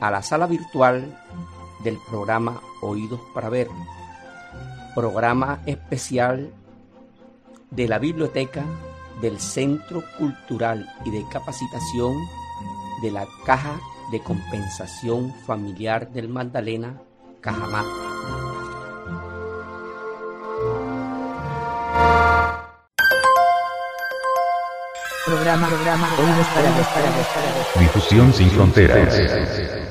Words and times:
a 0.00 0.10
la 0.10 0.22
sala 0.22 0.46
virtual 0.46 1.16
del 1.84 1.98
programa 2.08 2.60
Oídos 2.80 3.20
para 3.34 3.48
Ver, 3.48 3.68
programa 4.94 5.60
especial 5.66 6.50
de 7.70 7.88
la 7.88 7.98
biblioteca 7.98 8.64
del 9.20 9.38
Centro 9.38 10.02
Cultural 10.18 10.88
y 11.04 11.10
de 11.10 11.24
Capacitación 11.30 12.16
de 13.02 13.10
la 13.10 13.26
Caja 13.44 13.78
de 14.10 14.20
Compensación 14.20 15.32
Familiar 15.46 16.10
del 16.10 16.28
Magdalena, 16.28 17.00
Cajamá. 17.40 17.84
Programa, 25.26 25.68
programa, 25.68 26.08
Oídos 26.18 26.46
para 26.48 26.62
Ver, 26.62 26.84
para 26.84 27.10
Ver, 27.10 27.26
para 27.34 27.52
Ver. 27.52 27.78
Difusión 27.78 28.32
sin 28.32 28.50
fronteras. 28.50 29.89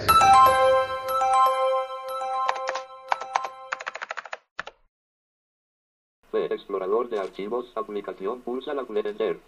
Archivos, 7.29 7.71
aplicación, 7.75 8.41
pulsa 8.41 8.73
la 8.73 8.81
Enter. 8.81 9.39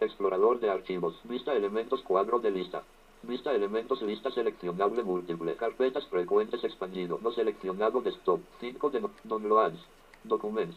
Explorador 0.00 0.58
de 0.60 0.70
archivos, 0.70 1.14
vista 1.24 1.52
elementos 1.54 2.00
cuadro 2.02 2.38
de 2.38 2.50
lista. 2.50 2.82
Vista 3.22 3.52
elementos 3.52 4.00
lista 4.00 4.30
seleccionable 4.30 5.02
múltiple. 5.02 5.54
Carpetas 5.54 6.06
frecuentes 6.06 6.64
expandido. 6.64 7.18
No 7.22 7.30
seleccionado 7.32 8.00
desktop. 8.00 8.40
5 8.60 8.88
de 8.88 9.00
no- 9.02 9.10
downloads. 9.24 9.78
Documents. 10.24 10.76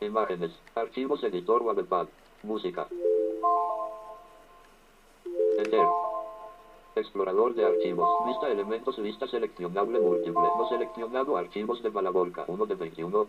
Imágenes. 0.00 0.52
Archivos 0.74 1.22
editor 1.22 1.60
webpad. 1.62 2.06
Música. 2.42 2.88
Enter. 5.58 5.86
Explorador 6.94 7.54
de 7.54 7.64
archivos. 7.64 8.26
Vista 8.26 8.50
elementos 8.50 8.98
lista 8.98 9.26
seleccionable 9.26 9.98
múltiple. 9.98 10.42
No 10.58 10.68
seleccionado 10.68 11.38
archivos 11.38 11.82
de 11.82 11.90
Malabolca. 11.90 12.44
1 12.46 12.66
de 12.66 12.74
21. 12.74 13.26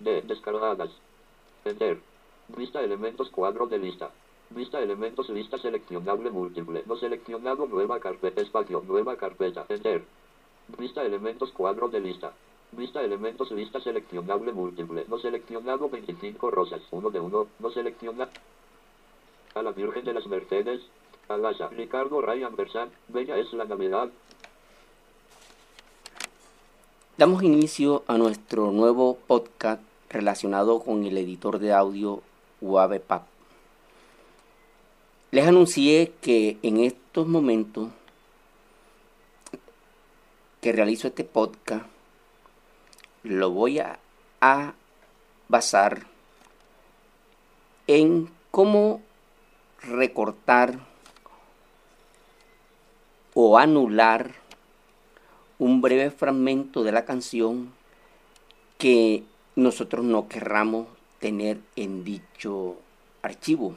D. 0.00 0.22
Descargadas. 0.22 0.90
Enter. 1.64 2.00
Vista 2.56 2.80
elementos 2.80 3.28
cuadro 3.28 3.66
de 3.66 3.78
lista. 3.78 4.10
Vista 4.48 4.80
elementos 4.80 5.28
lista 5.28 5.58
seleccionable 5.58 6.30
múltiple. 6.30 6.84
No 6.86 6.96
seleccionado 6.96 7.66
nueva 7.66 8.00
carpeta 8.00 8.40
espacio. 8.40 8.82
Nueva 8.86 9.16
carpeta. 9.16 9.66
Enter. 9.68 10.04
Vista 10.78 11.04
elementos 11.04 11.52
cuadro 11.52 11.88
de 11.88 12.00
lista. 12.00 12.32
Vista 12.72 13.02
elementos 13.02 13.50
lista 13.50 13.78
seleccionable 13.80 14.52
múltiple. 14.52 15.04
No 15.06 15.18
seleccionado 15.18 15.90
25 15.90 16.50
rosas. 16.50 16.80
1 16.90 17.10
de 17.10 17.20
1. 17.20 17.46
No 17.58 17.70
seleccionado. 17.70 18.30
A 19.56 19.62
la 19.62 19.72
Virgen 19.72 20.04
de 20.04 20.12
las 20.12 20.26
Mercedes. 20.26 20.82
Alasa. 21.28 21.68
Ricardo 21.68 22.20
Ryan 22.20 22.54
Bersan. 22.54 22.90
Bella 23.08 23.38
es 23.38 23.50
la 23.54 23.64
Navidad. 23.64 24.10
Damos 27.16 27.42
inicio 27.42 28.04
a 28.06 28.18
nuestro 28.18 28.70
nuevo 28.70 29.16
podcast 29.26 29.80
relacionado 30.10 30.80
con 30.80 31.06
el 31.06 31.16
editor 31.16 31.58
de 31.58 31.72
audio 31.72 32.22
WavePap. 32.60 33.22
Les 35.30 35.48
anuncié 35.48 36.12
que 36.20 36.58
en 36.62 36.80
estos 36.80 37.26
momentos 37.26 37.88
que 40.60 40.72
realizo 40.72 41.08
este 41.08 41.24
podcast 41.24 41.86
lo 43.22 43.52
voy 43.52 43.78
a, 43.78 44.00
a 44.42 44.74
basar 45.48 46.06
en 47.86 48.28
cómo 48.50 49.00
recortar 49.86 50.78
o 53.34 53.58
anular 53.58 54.32
un 55.58 55.80
breve 55.80 56.10
fragmento 56.10 56.84
de 56.84 56.92
la 56.92 57.04
canción 57.04 57.72
que 58.78 59.24
nosotros 59.54 60.04
no 60.04 60.28
querramos 60.28 60.86
tener 61.18 61.60
en 61.76 62.04
dicho 62.04 62.76
archivo 63.22 63.76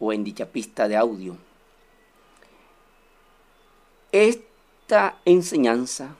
o 0.00 0.12
en 0.12 0.24
dicha 0.24 0.46
pista 0.46 0.88
de 0.88 0.96
audio. 0.96 1.36
Esta 4.10 5.18
enseñanza 5.24 6.16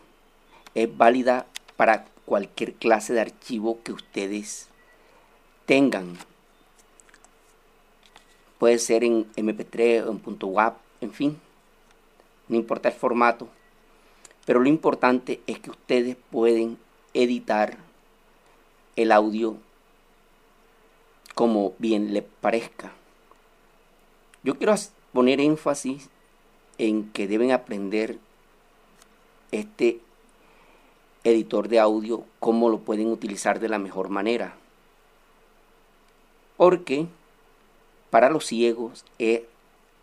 es 0.75 0.97
válida 0.97 1.47
para 1.77 2.07
cualquier 2.25 2.75
clase 2.75 3.13
de 3.13 3.21
archivo 3.21 3.81
que 3.83 3.93
ustedes 3.93 4.69
tengan. 5.67 6.17
Puede 8.63 8.79
ser 8.79 9.03
en 9.03 9.29
MP3 9.35 10.07
o 10.07 10.13
en 10.13 10.39
.wav, 10.41 10.75
en 11.01 11.13
fin, 11.13 11.41
no 12.47 12.55
importa 12.55 12.91
el 12.91 12.95
formato. 12.95 13.49
Pero 14.47 14.61
lo 14.61 14.69
importante 14.69 15.41
es 15.49 15.59
que 15.59 15.71
ustedes 15.71 16.17
pueden 16.31 16.79
editar 17.13 17.77
el 18.95 19.11
audio 19.11 19.57
como 21.35 21.73
bien 21.79 22.15
les 22.15 22.23
parezca. 22.23 22.93
Yo 24.45 24.57
quiero 24.57 24.77
poner 25.13 25.41
énfasis 25.41 26.09
en 26.79 27.11
que 27.11 27.27
deben 27.27 27.51
aprender 27.51 28.21
este 29.51 29.99
editor 31.25 31.67
de 31.67 31.81
audio, 31.81 32.25
cómo 32.39 32.69
lo 32.69 32.79
pueden 32.79 33.09
utilizar 33.09 33.59
de 33.59 33.69
la 33.69 33.81
mejor 33.81 34.09
manera. 34.09 34.55
Porque 36.57 37.09
para 38.13 38.29
los 38.29 38.45
ciegos 38.45 39.07
es 39.19 39.41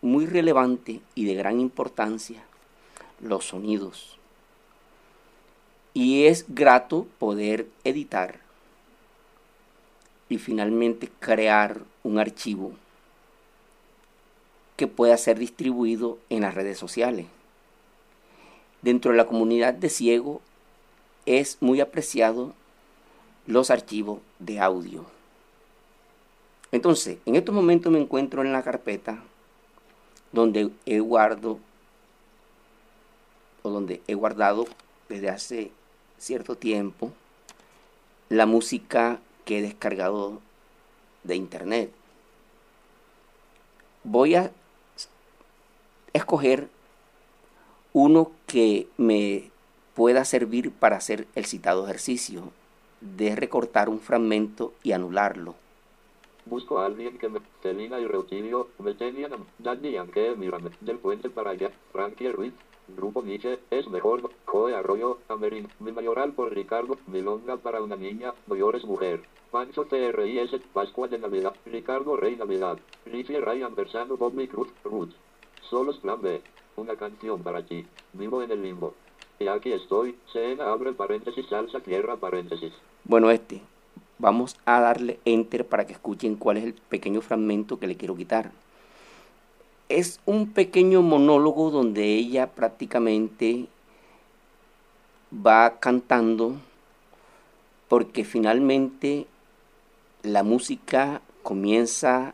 muy 0.01 0.25
relevante 0.25 1.00
y 1.13 1.25
de 1.25 1.35
gran 1.35 1.59
importancia 1.59 2.41
los 3.21 3.45
sonidos. 3.45 4.17
Y 5.94 6.25
es 6.25 6.45
grato 6.47 7.06
poder 7.19 7.67
editar 7.83 8.39
y 10.27 10.39
finalmente 10.39 11.11
crear 11.19 11.81
un 12.01 12.17
archivo 12.17 12.71
que 14.75 14.88
pueda 14.88 15.15
ser 15.15 15.38
distribuido 15.38 16.17
en 16.31 16.41
las 16.41 16.56
redes 16.56 16.79
sociales. 16.79 17.27
Dentro 18.81 19.11
de 19.11 19.17
la 19.17 19.27
comunidad 19.27 19.75
de 19.75 19.89
ciego 19.89 20.41
es 21.27 21.59
muy 21.59 21.79
apreciado 21.79 22.56
los 23.45 23.69
archivos 23.69 24.17
de 24.39 24.59
audio. 24.59 25.19
Entonces, 26.71 27.18
en 27.25 27.36
estos 27.36 27.54
momentos 27.56 27.92
me 27.92 28.00
encuentro 28.00 28.44
en 28.44 28.54
la 28.54 28.63
carpeta 28.63 29.24
donde 30.31 30.69
he 30.86 31.00
guardado 31.00 31.60
o 33.63 33.69
donde 33.69 34.01
he 34.07 34.13
guardado 34.13 34.68
desde 35.10 35.30
hace 35.30 35.71
cierto 36.18 36.56
tiempo 36.56 37.12
la 38.30 38.45
música 38.45 39.19
que 39.45 39.60
he 39.60 39.62
descargado 39.62 40.39
de 41.24 41.36
internet. 41.36 41.92
Voy 44.04 44.36
a 44.36 44.51
escoger 46.13 46.69
uno 47.94 48.31
que 48.45 48.88
me 48.98 49.50
pueda 49.95 50.24
servir 50.25 50.71
para 50.71 50.98
hacer 50.98 51.27
el 51.36 51.45
citado 51.45 51.86
ejercicio 51.86 52.51
de 53.01 53.36
recortar 53.36 53.89
un 53.89 54.00
fragmento 54.00 54.74
y 54.83 54.92
anularlo. 54.92 55.56
Busco 56.45 56.80
a 56.80 56.86
alguien 56.86 57.18
que 57.18 57.30
me... 57.30 57.39
Celina 57.62 58.00
y 58.00 58.07
Reutilio, 58.07 58.69
me 58.80 58.94
tenían... 58.94 59.31
Danny 59.57 59.91
Yankee, 59.91 60.36
mírame. 60.38 60.71
Del 60.81 60.97
puente 60.97 61.30
para 61.30 61.51
allá. 61.51 61.71
Frankie 61.91 62.31
Ruiz. 62.31 62.53
Grupo 62.95 63.21
Nietzsche, 63.21 63.59
es 63.69 63.88
mejor. 63.88 64.31
Joe 64.45 64.75
Arroyo, 64.75 65.19
Amerin. 65.27 65.68
Mi 65.80 65.91
mayoral 65.91 66.33
por 66.33 66.53
Ricardo. 66.53 66.97
Milonga 67.07 67.57
para 67.57 67.81
una 67.81 67.95
niña. 67.95 68.33
Mayores 68.47 68.83
mujer. 68.86 69.21
Pancho 69.51 69.86
TRIS, 69.86 70.51
Pascua 70.74 71.07
de 71.07 71.19
Navidad. 71.19 71.56
Ricardo 71.65 72.15
Rey 72.15 72.36
Navidad. 72.36 72.80
Richie 73.06 73.42
Ryan 73.42 73.75
Versano, 73.75 74.18
Bobby 74.18 74.47
Cruz, 74.47 74.69
Ruth. 74.83 75.12
Solos 75.69 75.97
Plan 75.97 76.21
B. 76.21 76.42
Una 76.75 76.95
canción 76.95 77.44
para 77.44 77.63
ti. 77.63 77.85
Vivo 78.13 78.42
en 78.42 78.51
el 78.51 78.62
limbo. 78.63 78.94
Y 79.39 79.47
aquí 79.47 79.71
estoy. 79.71 80.18
Cena 80.31 80.71
abre 80.71 80.94
paréntesis, 80.94 81.45
salsa, 81.47 81.80
tierra, 81.80 82.18
paréntesis. 82.18 82.74
Bueno, 83.03 83.30
este. 83.30 83.62
Vamos 84.19 84.57
a 84.66 84.81
darle 84.81 85.19
enter 85.25 85.66
para 85.66 85.88
que 85.88 85.94
escuchen 85.94 86.36
cuál 86.36 86.57
es 86.57 86.66
el 86.66 86.74
pequeño 86.74 87.21
fragmento 87.21 87.80
que 87.80 87.88
le 87.88 87.95
quiero 87.95 88.16
quitar. 88.16 88.51
Es 89.88 90.19
un 90.25 90.51
pequeño 90.51 91.01
monólogo 91.01 91.71
donde 91.71 92.04
ella 92.04 92.48
prácticamente 92.48 93.68
va 95.33 95.80
cantando 95.80 96.57
porque 97.88 98.24
finalmente 98.24 99.25
la 100.21 100.44
música 100.44 101.21
comienza 101.42 102.33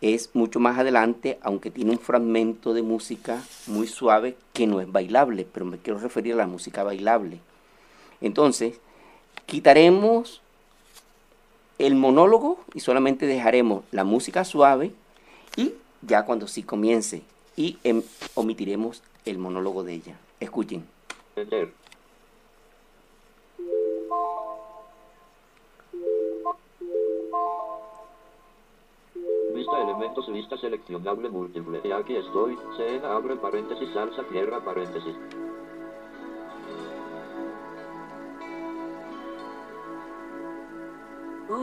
es 0.00 0.30
mucho 0.34 0.60
más 0.60 0.78
adelante, 0.78 1.38
aunque 1.40 1.70
tiene 1.70 1.92
un 1.92 1.98
fragmento 1.98 2.74
de 2.74 2.82
música 2.82 3.42
muy 3.66 3.86
suave 3.86 4.36
que 4.52 4.66
no 4.66 4.80
es 4.80 4.92
bailable, 4.92 5.46
pero 5.50 5.64
me 5.64 5.78
quiero 5.78 5.98
referir 5.98 6.34
a 6.34 6.36
la 6.36 6.46
música 6.46 6.82
bailable. 6.82 7.40
Entonces, 8.20 8.78
quitaremos 9.46 10.42
el 11.78 11.94
monólogo 11.94 12.58
y 12.74 12.80
solamente 12.80 13.26
dejaremos 13.26 13.84
la 13.92 14.04
música 14.04 14.44
suave 14.44 14.92
y 15.56 15.74
ya 16.02 16.24
cuando 16.24 16.46
sí 16.46 16.62
comience 16.62 17.22
y 17.56 17.78
em, 17.84 18.02
omitiremos 18.34 19.02
el 19.24 19.38
monólogo 19.38 19.82
de 19.82 19.94
ella. 19.94 20.16
Escuchen. 20.40 20.84
Vista 29.54 29.82
elementos, 29.82 30.32
vista 30.32 30.56
seleccionable 30.58 31.28
múltiple. 31.28 31.80
Y 31.82 31.90
aquí 31.90 32.14
estoy. 32.14 32.56
Cena 32.76 33.16
abre 33.16 33.36
paréntesis, 33.36 33.88
salsa, 33.92 34.22
tierra, 34.30 34.62
paréntesis. 34.64 35.14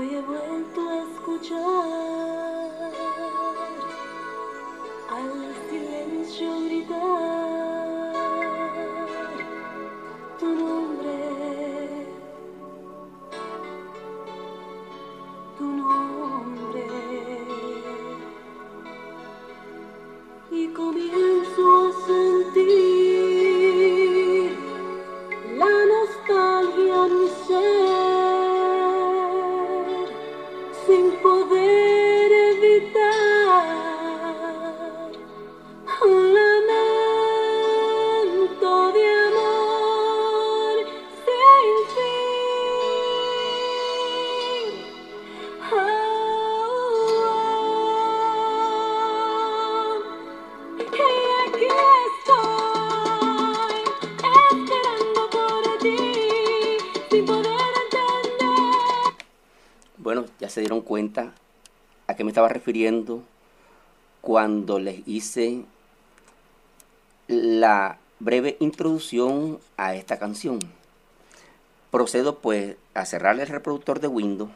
Hoy 0.04 0.16
he 0.16 0.22
vuelto 0.22 0.82
a 0.90 1.04
escuchar 1.04 1.60
al 5.10 5.56
silencio 5.70 6.60
gritar 6.66 7.33
se 60.54 60.62
dieron 60.62 60.82
cuenta 60.82 61.34
a 62.06 62.16
qué 62.16 62.24
me 62.24 62.30
estaba 62.30 62.48
refiriendo 62.48 63.24
cuando 64.22 64.78
les 64.78 65.06
hice 65.08 65.66
la 67.28 67.98
breve 68.20 68.58
introducción 68.60 69.60
a 69.78 69.96
esta 69.96 70.20
canción. 70.20 70.60
Procedo 71.90 72.38
pues 72.38 72.78
a 72.94 73.06
cerrar 73.06 73.40
el 73.40 73.48
reproductor 73.48 74.00
de 74.00 74.08
Windows. 74.08 74.52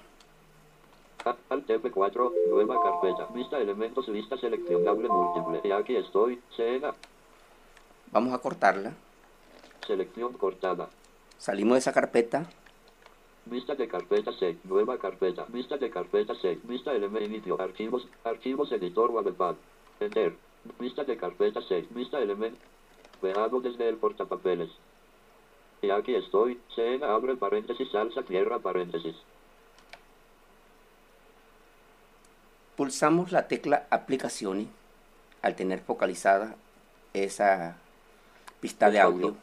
Alt 1.50 1.68
F4, 1.68 2.32
nueva 2.50 2.82
carpeta. 2.82 3.28
Vista 3.34 3.58
elementos, 3.58 4.08
vista 4.12 4.38
seleccionable 4.38 5.10
múltiple. 5.10 5.62
Y 5.68 5.72
aquí 5.72 5.96
estoy. 5.96 6.40
Cena. 6.56 6.94
Vamos 8.12 8.34
a 8.34 8.38
cortarla. 8.38 8.94
Selección 9.86 10.34
cortada. 10.34 10.90
Salimos 11.38 11.76
de 11.76 11.80
esa 11.80 11.92
carpeta. 11.92 12.46
Vista 13.50 13.76
de 13.76 13.88
carpeta 13.88 14.32
6, 14.38 14.58
nueva 14.66 14.98
carpeta. 14.98 15.46
Vista 15.48 15.78
de 15.78 15.90
carpeta 15.90 16.34
6, 16.42 16.68
vista 16.68 16.92
elemento 16.92 17.26
inicio, 17.26 17.62
archivos, 17.62 18.08
archivos 18.24 18.72
editor 18.72 19.12
Wavelpad. 19.12 19.56
Enter. 20.00 20.36
Vista 20.80 21.04
de 21.06 21.16
carpeta 21.16 21.62
6, 21.62 21.88
vista 21.94 22.20
elemento. 22.20 22.60
Veado 23.22 23.62
desde 23.62 23.88
el 23.88 23.96
portapapeles. 23.96 24.70
Y 25.82 25.90
aquí 25.92 26.16
estoy, 26.16 26.60
Cena 26.76 27.14
abre 27.14 27.36
paréntesis, 27.38 27.90
salsa, 27.90 28.24
tierra, 28.24 28.60
paréntesis. 28.60 29.16
Pulsamos 32.76 33.32
la 33.32 33.48
tecla 33.48 33.88
aplicaciones 33.90 34.68
al 35.42 35.56
tener 35.56 35.80
focalizada 35.80 36.56
esa 37.14 37.78
pista 38.60 38.90
de 38.92 39.00
audio. 39.00 39.36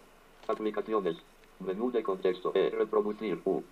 Aplicaciones. 0.47 1.17
Menú 1.61 1.91
de 1.91 2.03
contexto. 2.03 2.53
E. 2.55 2.71
Reproducir. 2.71 3.41
U. 3.45 3.63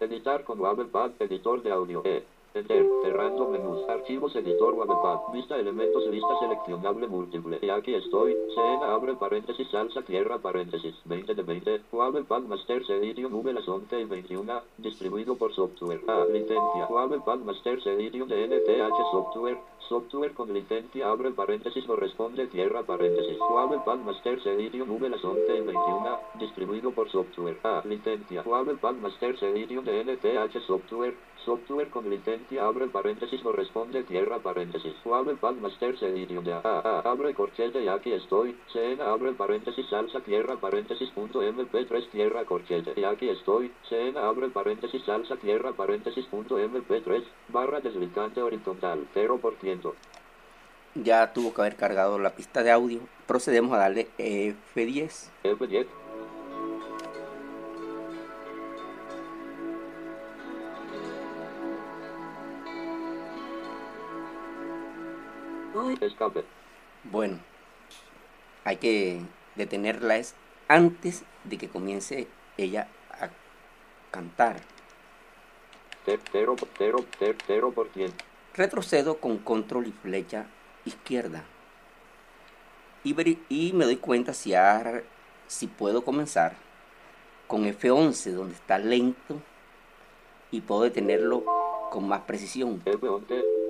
Editar 0.00 0.44
con 0.44 0.60
Wavelpad. 0.60 1.12
Editor 1.20 1.62
de 1.62 1.70
audio. 1.70 2.02
E. 2.04 2.33
Enter. 2.54 2.86
Cerrando 3.02 3.48
menús. 3.48 3.80
Archivos. 3.88 4.36
Editor 4.36 4.74
Wavelpad. 4.74 5.32
Vista 5.32 5.58
elementos. 5.58 6.08
Vista 6.08 6.38
seleccionable 6.38 7.08
múltiple. 7.08 7.58
Y 7.60 7.68
aquí 7.68 7.92
estoy. 7.94 8.36
Cena 8.54 8.94
abre 8.94 9.14
paréntesis. 9.14 9.68
Salsa 9.72 10.02
tierra 10.02 10.38
paréntesis. 10.38 10.94
20 11.04 11.34
de 11.34 11.42
20. 11.42 11.80
Wavelpad 11.90 12.42
Masters 12.42 12.88
Edition 12.90 13.34
V 13.34 13.52
las 13.52 13.66
11 13.66 14.02
y 14.02 14.04
21. 14.04 14.62
Distribuido 14.78 15.34
por 15.34 15.52
software. 15.52 16.00
A. 16.06 16.26
Licencia. 16.26 16.86
Wavelpad 16.88 17.38
Masters 17.38 17.88
Edition 17.88 18.28
de 18.28 18.46
NTH 18.46 19.10
Software. 19.10 19.58
Software 19.88 20.32
con 20.32 20.52
licencia 20.54 21.10
abre 21.10 21.32
paréntesis 21.32 21.84
corresponde 21.84 22.46
tierra 22.46 22.84
paréntesis. 22.84 23.36
Wavelpad 23.50 23.98
Masters 23.98 24.46
Edition 24.46 24.88
V 24.88 25.08
las 25.08 25.24
11 25.24 25.56
y 25.56 25.60
21. 25.60 26.18
Distribuido 26.38 26.92
por 26.92 27.10
software. 27.10 27.58
A. 27.64 27.82
Licencia. 27.84 28.42
Wavelpad 28.46 28.94
Masters 28.94 29.42
Edition 29.42 29.84
de 29.84 30.04
NTH 30.04 30.60
Software. 30.68 31.16
Software 31.44 31.90
con 31.90 32.08
licencia 32.08 32.43
abre 32.60 32.86
paréntesis 32.88 33.40
corresponde 33.42 34.02
tierra 34.04 34.38
paréntesis. 34.38 34.94
Wavelpad 35.04 35.54
Masters 35.54 36.02
Edition 36.02 36.44
de 36.44 36.52
A. 36.52 36.60
A. 36.64 37.00
Abre 37.00 37.34
corchete 37.34 37.82
y 37.82 37.88
aquí 37.88 38.12
estoy. 38.12 38.56
Cena 38.72 39.10
abre 39.10 39.32
paréntesis 39.32 39.86
salsa 39.88 40.20
tierra 40.20 40.56
paréntesis 40.56 41.10
punto 41.10 41.42
mp3 41.42 42.10
tierra 42.10 42.44
corchete. 42.44 42.92
Y 43.00 43.04
aquí 43.04 43.28
estoy. 43.28 43.72
Cena 43.88 44.28
abre 44.28 44.48
paréntesis 44.48 45.02
salsa 45.04 45.36
tierra 45.36 45.72
paréntesis 45.72 46.24
punto 46.26 46.58
mp3 46.58 47.24
barra 47.48 47.80
deslizante 47.80 48.42
horizontal 48.42 49.06
0%. 49.14 49.92
Ya 50.94 51.32
tuvo 51.32 51.52
que 51.52 51.60
haber 51.60 51.76
cargado 51.76 52.18
la 52.18 52.34
pista 52.36 52.62
de 52.62 52.70
audio. 52.70 53.00
Procedemos 53.26 53.72
a 53.72 53.78
darle 53.78 54.08
F10. 54.18 55.30
F10. 55.42 55.86
Escape. 66.00 66.44
Bueno, 67.04 67.38
hay 68.64 68.76
que 68.76 69.20
detenerla 69.56 70.16
es 70.16 70.34
antes 70.68 71.24
de 71.44 71.58
que 71.58 71.68
comience 71.68 72.28
ella 72.56 72.88
a 73.10 73.28
cantar. 74.10 74.56
Te- 76.06 76.18
Cero, 76.30 76.54
cero, 76.78 77.04
cero, 77.18 77.38
cero 77.46 77.72
por 77.74 77.88
ciento. 77.92 78.24
Retrocedo 78.54 79.18
con 79.18 79.38
control 79.38 79.88
y 79.88 79.92
flecha 79.92 80.46
izquierda. 80.84 81.44
Y, 83.02 83.38
y 83.48 83.72
me 83.72 83.84
doy 83.84 83.96
cuenta 83.96 84.32
si, 84.32 84.54
si 85.46 85.66
puedo 85.66 86.04
comenzar 86.04 86.54
con 87.46 87.64
F11 87.64 88.30
donde 88.32 88.54
está 88.54 88.78
lento 88.78 89.40
y 90.50 90.60
puedo 90.60 90.82
detenerlo 90.82 91.44
con 91.90 92.06
más 92.08 92.20
precisión. 92.22 92.82
F11. 92.84 93.63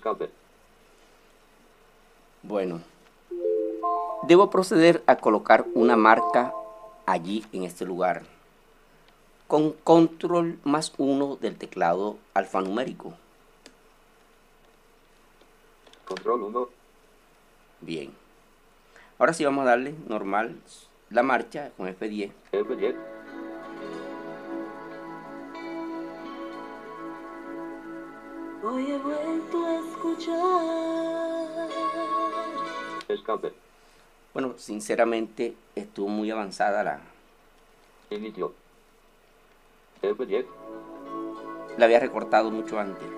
Escape. 0.00 0.30
Bueno, 2.42 2.80
debo 4.22 4.48
proceder 4.48 5.02
a 5.06 5.16
colocar 5.16 5.66
una 5.74 5.94
marca 5.94 6.54
allí 7.04 7.44
en 7.52 7.64
este 7.64 7.84
lugar 7.84 8.22
con 9.46 9.72
control 9.72 10.58
más 10.64 10.94
uno 10.96 11.36
del 11.36 11.58
teclado 11.58 12.16
alfanumérico. 12.32 13.12
Control 16.06 16.44
1. 16.44 16.68
Bien. 17.82 18.10
Ahora 19.18 19.34
sí 19.34 19.44
vamos 19.44 19.66
a 19.66 19.70
darle 19.70 19.94
normal 20.08 20.56
la 21.10 21.22
marcha 21.22 21.72
con 21.76 21.88
F10. 21.88 22.32
F10. 22.52 23.19
Hoy 28.62 28.90
he 28.90 28.98
vuelto 28.98 29.64
a 29.64 29.78
escuchar. 29.78 31.70
Escape. 33.08 33.54
Bueno, 34.34 34.54
sinceramente 34.58 35.56
estuvo 35.74 36.08
muy 36.08 36.30
avanzada 36.30 36.84
la... 36.84 37.00
Inicio. 38.10 38.52
F10. 40.02 40.44
La 41.78 41.86
había 41.86 42.00
recortado 42.00 42.50
mucho 42.50 42.78
antes. 42.78 43.08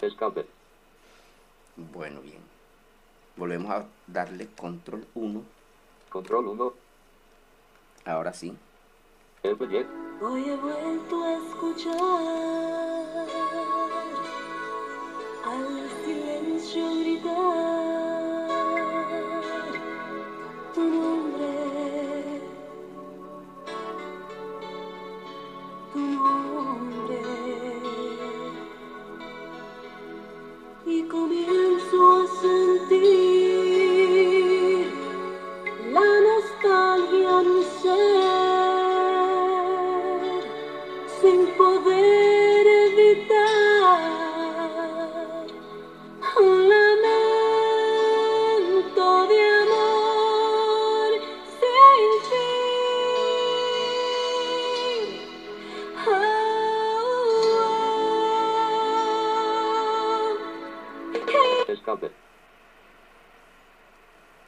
Escape. 0.00 0.46
Bueno, 1.76 2.20
bien. 2.20 2.40
Volvemos 3.36 3.70
a 3.72 3.84
darle 4.06 4.46
control 4.56 5.04
1. 5.14 5.42
Control 6.08 6.46
1. 6.46 6.72
Ahora 8.04 8.32
sí. 8.32 8.56
F10. 9.54 9.86
Hoy 10.20 10.42
he 10.44 10.56
vuelto 10.56 11.22
a 11.22 11.34
escuchar 11.34 11.94
al 15.44 15.90
silencio 16.04 16.96
gritar 17.00 17.75
sin 41.26 41.42
poder 41.56 42.66
evitar 42.86 43.98
un 46.38 46.68
lamento 46.68 48.26
de 49.26 49.38
amor 49.62 51.10
sin 51.58 52.10
fin. 52.28 52.54
Oh, 56.06 56.10
oh. 61.34 61.72
Escape. 61.72 62.08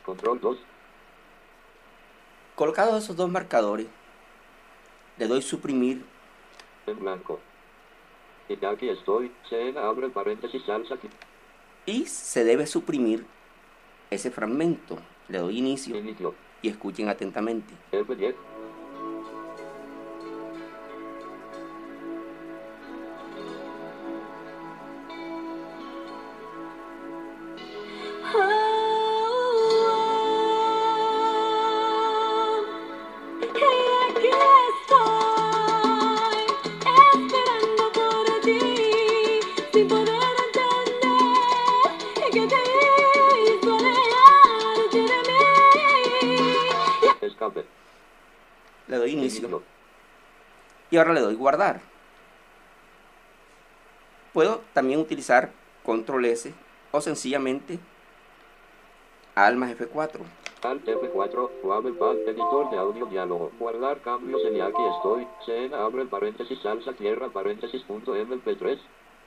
Control 0.05 0.41
2. 0.41 0.72
Colocados 2.63 3.03
esos 3.03 3.17
dos 3.17 3.29
marcadores, 3.29 3.89
le 5.19 5.27
doy 5.27 5.43
suprimir 5.43 6.05
En 6.87 6.97
blanco. 7.01 7.41
Y 8.49 8.65
aquí 8.65 8.89
estoy. 8.89 9.33
Se 9.51 9.77
abre 9.77 10.09
paréntesis 10.11 10.63
salsa 10.65 10.95
aquí. 10.95 11.09
y 11.87 12.07
se 12.07 12.45
debe 12.45 12.69
suprimir 12.69 13.27
ese 14.11 14.31
fragmento. 14.31 14.97
Le 15.27 15.39
doy 15.39 15.59
inicio 15.59 15.97
Inicio. 15.97 16.37
y 16.63 16.69
escuchen 16.69 17.09
atentamente. 17.09 17.75
F10. 17.91 18.33
Le 48.93 48.99
doy 48.99 49.13
inicio 49.13 49.63
y 50.91 50.99
ahora 50.99 51.15
le 51.15 51.23
doy 51.23 51.35
guardar. 51.35 51.81
Puedo 54.35 54.61
también 54.75 55.01
utilizar 55.01 55.51
control 55.83 56.27
S 56.27 56.53
o 56.91 57.01
sencillamente 57.01 57.79
Alt 59.35 59.57
más 59.57 59.71
F4. 59.79 60.21
Alt 60.65 60.87
F4, 60.87 61.51
Wave 61.63 61.93
Pad, 61.95 62.17
editor 62.29 62.71
de 62.71 62.77
audio 62.77 63.07
diálogo. 63.07 63.51
Guardar 63.59 64.03
cambios 64.03 64.45
en 64.45 64.61
aquí 64.61 64.83
estoy. 64.97 65.27
Se 65.47 65.75
abre 65.75 66.05
paréntesis 66.05 66.61
salsa 66.61 66.93
tierra 66.93 67.31
paréntesis 67.31 67.83
punto 67.85 68.15
MP3. 68.15 68.79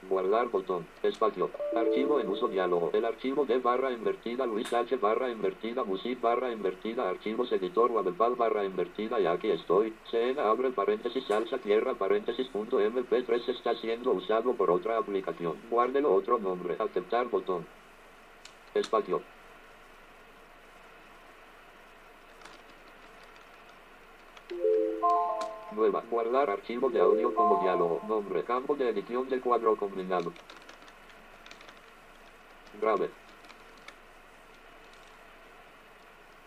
Guardar 0.08 0.48
botón. 0.48 0.86
Espacio. 1.02 1.50
Archivo 1.74 2.20
en 2.20 2.28
uso 2.28 2.48
diálogo. 2.48 2.90
El 2.92 3.04
archivo 3.04 3.44
de 3.44 3.58
barra 3.58 3.90
invertida 3.90 4.46
Luis 4.46 4.72
H 4.72 4.96
barra 4.96 5.30
invertida 5.30 5.84
Music 5.84 6.20
barra 6.20 6.52
invertida 6.52 7.08
Archivos 7.08 7.50
editor 7.52 7.90
Wavepad 7.90 8.36
barra 8.36 8.64
invertida 8.64 9.18
y 9.18 9.26
aquí 9.26 9.50
estoy. 9.50 9.94
Se 10.10 10.38
abre 10.38 10.70
paréntesis 10.70 11.24
salsa 11.24 11.58
tierra 11.58 11.94
paréntesis 11.94 12.46
punto 12.48 12.80
MP3 12.80 13.48
está 13.48 13.74
siendo 13.76 14.12
usado 14.12 14.54
por 14.54 14.70
otra 14.70 14.98
aplicación. 14.98 15.56
Guárdelo 15.70 16.14
otro 16.14 16.38
nombre. 16.38 16.76
Aceptar 16.78 17.28
botón. 17.28 17.66
Espacio. 18.74 19.22
Nueva. 25.76 26.02
Guardar 26.10 26.48
archivo 26.48 26.88
de 26.88 27.00
audio 27.00 27.34
como 27.34 27.60
diálogo. 27.62 28.00
Nombre. 28.08 28.42
Campo 28.44 28.74
de 28.74 28.88
edición 28.88 29.28
de 29.28 29.40
cuadro 29.40 29.76
combinado. 29.76 30.32
Grave. 32.80 33.10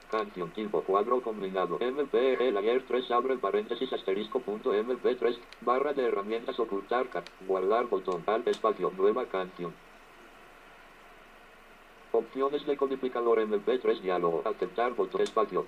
Canción 0.09 0.49
tipo 0.49 0.81
cuadro 0.81 1.21
combinado. 1.21 1.77
MP 1.79 2.47
el 2.47 2.57
ayer 2.57 2.83
3 2.87 3.11
abre 3.11 3.37
paréntesis 3.37 3.93
asterisco 3.93 4.39
punto 4.39 4.73
MP3 4.73 5.37
barra 5.61 5.93
de 5.93 6.07
herramientas 6.07 6.59
ocultar 6.59 7.05
guardar 7.47 7.85
botón 7.85 8.23
al 8.25 8.47
espacio 8.47 8.91
nueva 8.97 9.27
canción. 9.27 9.71
Opciones 12.11 12.65
de 12.65 12.75
codificador 12.75 13.37
MP3 13.37 14.01
diálogo 14.01 14.41
aceptar 14.45 14.95
botón 14.95 15.21
espacio. 15.21 15.67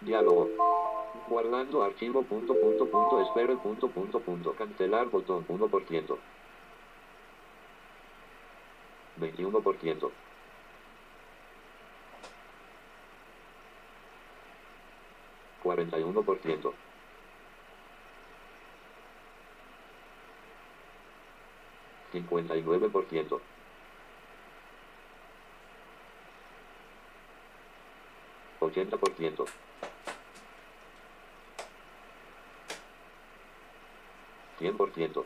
Diálogo. 0.00 0.85
Guardando 1.28 1.82
archivo 1.82 2.22
punto 2.22 2.54
punto 2.54 2.86
punto 2.86 3.20
espere 3.20 3.56
punto 3.56 3.88
punto 3.88 4.20
punto 4.20 4.54
cancelar 4.54 5.08
botón 5.08 5.44
1%. 5.46 6.18
21%. 9.20 10.10
Cuarenta 15.62 15.98
y 15.98 16.02
uno 16.02 16.22
por 16.22 16.38
ciento. 16.38 16.74
Cincuenta 22.12 22.56
y 22.56 22.62
nueve 22.62 22.88
por 22.88 23.04
ciento. 23.06 23.40
Ochenta 28.60 28.96
por 28.96 29.12
ciento. 29.14 29.44
Cien 34.58 34.76
por 34.76 34.90
ciento. 34.92 35.24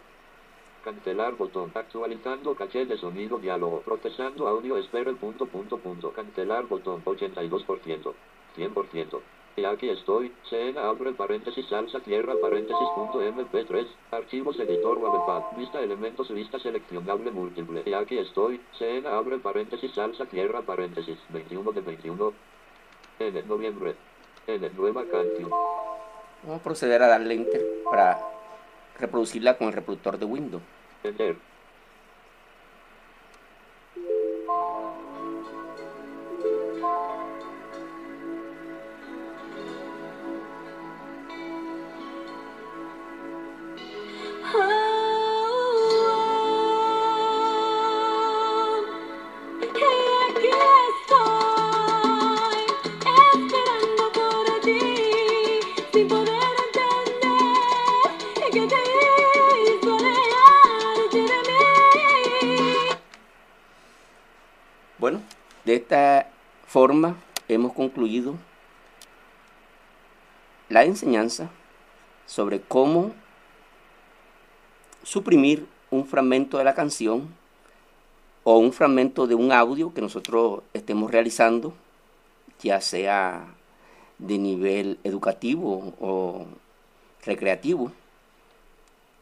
Cancelar 0.84 1.36
botón. 1.36 1.70
Actualizando 1.74 2.54
caché 2.54 2.86
de 2.86 2.96
sonido 2.96 3.38
diálogo. 3.38 3.80
Procesando 3.80 4.48
audio 4.48 4.76
espera 4.76 5.12
punto 5.12 5.46
punto 5.46 5.78
punto. 5.78 6.12
Cancelar 6.12 6.66
botón. 6.66 7.04
82%. 7.04 8.14
100%. 8.56 9.20
Y 9.56 9.64
aquí 9.64 9.88
estoy. 9.90 10.32
Cena 10.48 10.88
abre 10.88 11.12
paréntesis 11.12 11.66
salsa 11.68 12.00
tierra 12.00 12.34
paréntesis 12.40 12.88
punto 12.94 13.20
mp3. 13.20 13.86
Archivos 14.10 14.58
editor 14.58 14.98
webpad. 14.98 15.56
Vista 15.58 15.80
elementos 15.80 16.30
vista 16.32 16.58
seleccionable 16.58 17.30
múltiple. 17.30 17.82
Y 17.84 17.92
aquí 17.92 18.18
estoy. 18.18 18.60
Cena 18.78 19.16
abre 19.18 19.38
paréntesis 19.38 19.92
salsa 19.92 20.24
tierra 20.26 20.62
paréntesis. 20.62 21.18
21 21.28 21.72
de 21.72 21.80
21. 21.80 22.32
En 23.18 23.48
noviembre. 23.48 23.94
En 24.46 24.76
nueva 24.76 25.04
canción. 25.04 25.50
Vamos 26.42 26.60
a 26.60 26.62
proceder 26.62 27.02
a 27.02 27.08
darle 27.08 27.34
enter 27.34 27.62
para 27.84 28.18
reproducirla 29.00 29.56
con 29.56 29.68
el 29.68 29.72
reproductor 29.72 30.18
de 30.18 30.24
Windows. 30.26 30.62
De 65.70 65.76
esta 65.76 66.28
forma 66.66 67.16
hemos 67.46 67.72
concluido 67.72 68.34
la 70.68 70.82
enseñanza 70.82 71.48
sobre 72.26 72.60
cómo 72.60 73.12
suprimir 75.04 75.68
un 75.92 76.06
fragmento 76.06 76.58
de 76.58 76.64
la 76.64 76.74
canción 76.74 77.32
o 78.42 78.58
un 78.58 78.72
fragmento 78.72 79.28
de 79.28 79.36
un 79.36 79.52
audio 79.52 79.94
que 79.94 80.00
nosotros 80.00 80.62
estemos 80.72 81.08
realizando, 81.08 81.72
ya 82.60 82.80
sea 82.80 83.46
de 84.18 84.38
nivel 84.38 84.98
educativo 85.04 85.94
o 86.00 86.46
recreativo, 87.24 87.92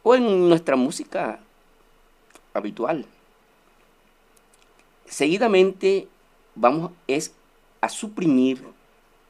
o 0.01 0.15
en 0.15 0.49
nuestra 0.49 0.75
música 0.75 1.41
habitual. 2.55 3.05
Seguidamente 5.05 6.07
vamos 6.55 6.91
es 7.07 7.33
a 7.81 7.89
suprimir 7.89 8.63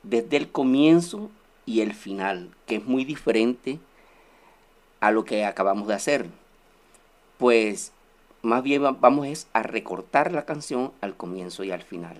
desde 0.03 0.37
el 0.37 0.51
comienzo 0.51 1.29
y 1.65 1.81
el 1.81 1.93
final, 1.93 2.51
que 2.67 2.77
es 2.77 2.85
muy 2.85 3.05
diferente 3.05 3.79
a 5.01 5.11
lo 5.11 5.25
que 5.25 5.45
acabamos 5.45 5.87
de 5.87 5.93
hacer. 5.95 6.29
Pues 7.39 7.91
más 8.43 8.61
bien 8.63 8.83
va- 8.83 8.91
vamos 8.91 9.25
es 9.27 9.47
a 9.53 9.63
recortar 9.63 10.31
la 10.31 10.45
canción 10.45 10.91
al 11.01 11.15
comienzo 11.17 11.63
y 11.63 11.71
al 11.71 11.81
final. 11.81 12.17